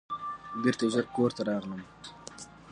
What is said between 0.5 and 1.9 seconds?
بیرته ژر کور ته راغلم.